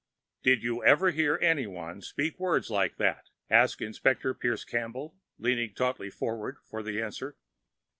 "Did 0.41 0.63
you 0.63 0.83
ever 0.83 1.11
hear 1.11 1.37
anyone 1.43 2.01
speak 2.01 2.39
words 2.39 2.71
like 2.71 2.95
that?" 2.97 3.29
asked 3.51 3.83
Inspector 3.83 4.33
Pierce 4.33 4.65
Campbell, 4.65 5.15
leaning 5.37 5.75
tautly 5.75 6.09
forward 6.09 6.57
for 6.67 6.81
the 6.81 6.99
answer. 6.99 7.37